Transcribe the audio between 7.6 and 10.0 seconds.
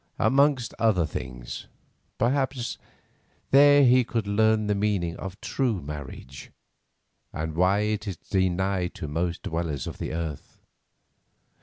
it is denied to most dwellers of